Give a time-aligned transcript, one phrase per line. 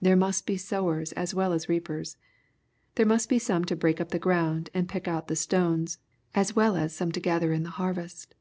[0.00, 2.16] There must be sowers as well as reapers.
[2.94, 5.98] There must be some to break up the ground and pick out the stones,
[6.36, 8.36] as well as some to gather in the harvest.